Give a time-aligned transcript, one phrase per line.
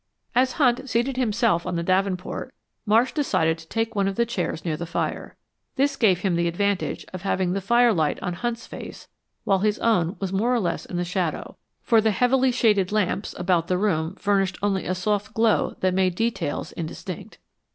[0.33, 2.55] As Hunt seated himself on the davenport,
[2.87, 5.35] Marsh decided to take one of the chairs near the fire.
[5.75, 9.07] This gave him the advantage of having the firelight on Hunt's face
[9.43, 13.35] while his own was more or less in the shadow, for the heavily shaded lamps
[13.37, 17.37] about the room furnished only a soft glow that made details indistinct.